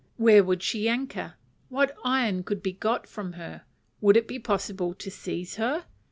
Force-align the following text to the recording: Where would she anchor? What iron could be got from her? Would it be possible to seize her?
Where 0.17 0.43
would 0.43 0.63
she 0.63 0.89
anchor? 0.89 1.35
What 1.69 1.95
iron 2.03 2.41
could 2.41 2.63
be 2.63 2.73
got 2.73 3.05
from 3.05 3.33
her? 3.33 3.65
Would 3.99 4.17
it 4.17 4.27
be 4.27 4.39
possible 4.39 4.95
to 4.95 5.11
seize 5.11 5.57
her? 5.57 5.85